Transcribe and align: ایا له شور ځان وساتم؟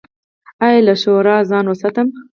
ایا 0.65 0.81
له 0.87 0.95
شور 1.01 1.25
ځان 1.49 1.65
وساتم؟ 1.67 2.07